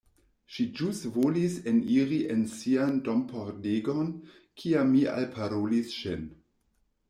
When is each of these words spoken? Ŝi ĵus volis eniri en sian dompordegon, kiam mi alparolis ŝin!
Ŝi 0.53 0.63
ĵus 0.77 1.01
volis 1.17 1.57
eniri 1.73 2.17
en 2.37 2.41
sian 2.55 2.97
dompordegon, 3.09 4.11
kiam 4.63 4.93
mi 4.97 5.07
alparolis 5.15 5.97
ŝin! 6.03 6.29